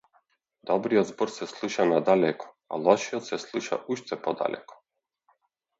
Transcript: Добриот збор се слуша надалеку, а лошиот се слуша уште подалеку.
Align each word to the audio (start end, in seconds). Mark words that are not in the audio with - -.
Добриот 0.69 1.09
збор 1.09 1.33
се 1.35 1.47
слуша 1.51 1.85
надалеку, 1.91 2.49
а 2.73 2.81
лошиот 2.89 3.29
се 3.31 3.41
слуша 3.47 3.83
уште 3.95 4.21
подалеку. 4.27 4.85